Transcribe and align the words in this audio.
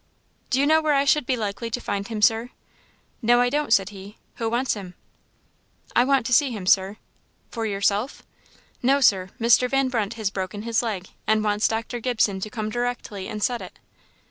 "Do 0.49 0.59
you 0.59 0.65
know 0.65 0.81
where 0.81 0.95
I 0.95 1.05
should 1.05 1.27
be 1.27 1.37
likely 1.37 1.69
to 1.69 1.79
find 1.79 2.07
him, 2.07 2.23
Sir?" 2.23 2.49
"No, 3.21 3.39
I 3.39 3.51
don't," 3.51 3.71
said 3.71 3.89
he; 3.89 4.17
"who 4.37 4.49
wants 4.49 4.73
him?" 4.73 4.95
"I 5.95 6.05
want 6.05 6.25
to 6.25 6.33
see 6.33 6.49
him, 6.49 6.65
Sir." 6.65 6.97
"For 7.51 7.67
yourself?" 7.67 8.25
"No, 8.81 8.99
Sir; 8.99 9.29
Mr. 9.39 9.69
Van 9.69 9.89
Brunt 9.89 10.15
has 10.15 10.31
broken 10.31 10.63
his 10.63 10.81
leg, 10.81 11.09
and 11.27 11.43
wants 11.43 11.67
Dr. 11.67 11.99
Gibson 11.99 12.39
to 12.39 12.49
come 12.49 12.71
directly 12.71 13.27
and 13.27 13.43
set 13.43 13.61
it." 13.61 13.77